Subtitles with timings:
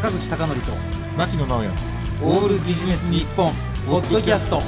[0.00, 0.72] 坂口孝則と
[1.18, 1.68] 牧野直哉。
[2.24, 3.52] オールビジネス日本
[3.86, 4.62] ポッドキャスト。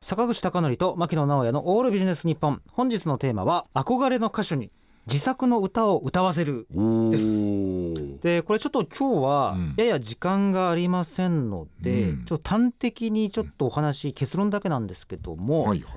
[0.00, 2.62] 坂口孝則と牧野直哉のオールビジネス日本。
[2.72, 4.70] 本日のテーマは憧れの歌手に
[5.06, 6.66] 自作の歌を歌わせる
[7.10, 8.22] です。
[8.22, 9.74] でこれちょっと今日はうん。
[9.76, 12.24] やや時間がありませんので、うん。
[12.24, 15.92] ちょっと端的にちょっとお話結論だけなんですけども、はいはい。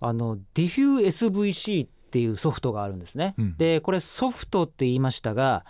[0.00, 3.36] あの DiffUSVC っていうソフトがあるんですね。
[3.38, 3.56] うん。
[3.56, 5.64] でこれソフトって言いましたが、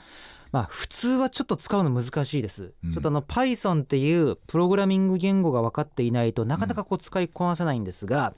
[0.57, 2.73] まあ、普通はちょっと使うの難しいです。
[2.83, 8.33] うんちょっとあの Python っていうプログラミング言語が分かっていないとなかなかこう使いこなせないんですが、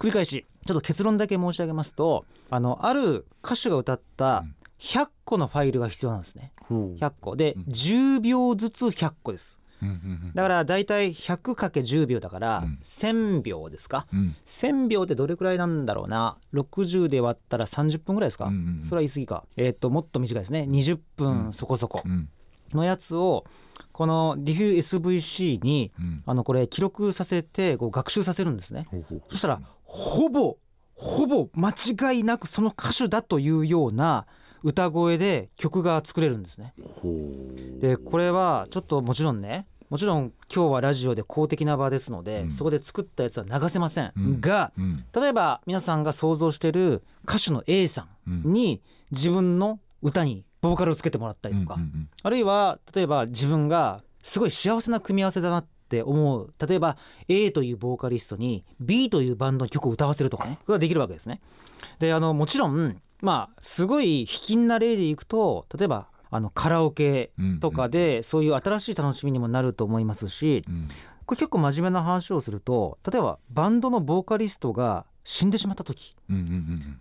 [0.00, 4.44] 繰り返しちょっと結論だけ申し上げますとあのある歌手が歌った
[4.80, 6.52] 100個のファイルが必要なんですね。
[6.68, 9.59] 100個でうん10秒ずつ100個です。
[10.34, 12.74] だからだいたい 100×10 秒だからうん。
[12.74, 14.06] 1000秒ですか？
[14.12, 14.34] うん。
[14.46, 18.84] 1000秒ってどれくらいなんだろうな？60で割ったら30分ぐらいですか、うんうんうん。
[18.84, 19.44] それは言い過ぎか。
[19.56, 20.66] えっ、ともっと短いですね。
[20.68, 22.02] 20分そこそこ。
[22.04, 22.28] うん。
[22.72, 23.44] のやつを
[23.92, 26.22] この DiffUSVC にうん。
[26.26, 28.86] あのこれ記録させてこう学習させるんですね。
[29.28, 30.56] そしたらほぼ
[30.94, 34.26] ほぼ間違いなくその歌手だというような
[34.62, 36.74] 歌声で曲が作れるんですね。
[37.80, 42.52] でこれはちょっともちろんねもちろん今日はラジオで公的な場ですので、うん。
[42.52, 44.40] そこで作ったやつは流せません、うん。
[44.40, 45.04] がうん。
[45.12, 48.80] 例えば皆さんが想像してる歌手の A さんに
[49.10, 61.40] 自分の歌にボーカルをつけてもらったりとか、うんうんあるいは例えば自分がすごい幸せな組み合わせだなって思う例えば A というボーカリストに B というバンドの曲を歌わせるとかねこれができるわけですね。
[61.98, 70.88] であのもちろんまあすごい卑近な例でいくと例えばあのカラオケうんとかでそういう新しい楽しみにもなると思いますしうん。
[71.30, 76.16] これ結構真面目な話をすると例えばバンドのボーカリストが死んでしまった時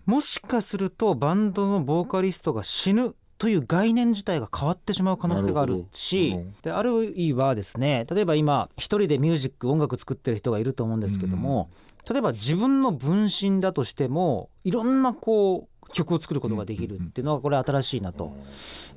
[0.05, 11.71] もしかするとバンドのボーカリストが死ぬという概念自体が変わってしまう可能性があるしであるいはですね例えば今一人でミュージック音楽作ってる人がいると思うんですけども、
[12.07, 18.35] 例えば自分の分身だとしてもいろんなこう曲を作ることができるっていうのがこれ新しいなと。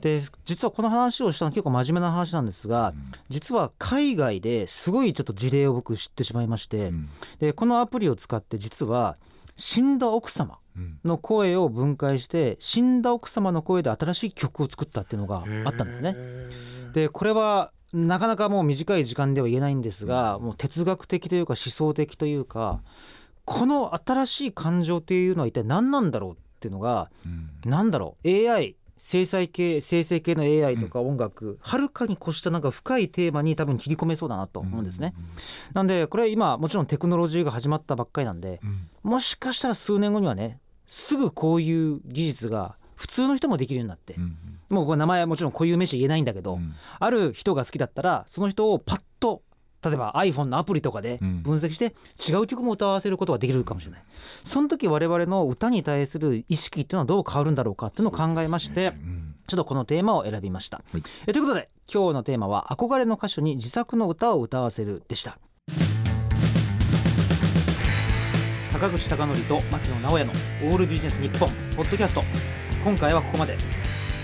[0.01, 2.93] で実はこの話をしたの結構真面目な話なんですが
[3.29, 7.09] 実は海外ですごいちょっと事例を僕知ってしまいましてうん。
[7.39, 9.17] でこのアプリを使って実は
[9.57, 10.99] 死んだ奥様うん。
[11.05, 16.17] の声を分解して死んだ奥様の声で新しい曲を作ったっていうのがあったんですね。
[16.93, 22.83] でこれはなかなかもう短い時間では言えないんですがもう哲学的というか思想的というか
[23.45, 27.51] この新しい感情っていうのは一体何なんだろうっていうのがうん。
[27.69, 35.13] 何だろう AI 生成系生成系の AI とか音楽はるかに越したなんか深いテーマに多分切り込めそうだなと思うんですね。
[35.75, 38.89] なんでこれ今もちろんテクノロジーが始まったばっかりなんでうん。
[39.03, 44.37] もしかしたら数年後にはねすぐこういう技術が普通の人もできるようになってうん。
[44.69, 46.73] もうこれ名前はもちろん固有名詞言えないんだけど、うん。
[47.01, 49.43] ある人が好きだったらその人をパッと
[49.85, 51.43] 例えば iPhone のアプリとかでうん。
[51.43, 51.95] 分析して
[52.31, 54.03] 違う曲も歌わせることができるかもしれない。
[54.45, 59.35] その時我々の歌に対する意識っていうのはどう変わるんだろうかっていうのを考えましてうん。
[59.47, 61.03] ちょっとこのテーマを選びました、はい。
[61.27, 65.39] えということで今日のテーマは憧れの歌手に自作の歌を歌わせるでした。
[68.65, 70.33] 坂口孝則と牧野直哉の
[70.65, 72.23] オールビジネス日本ポッドキャスト。
[72.85, 73.57] 今回はここまで。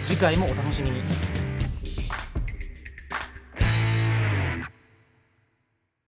[0.04, 1.02] 次回もお楽しみに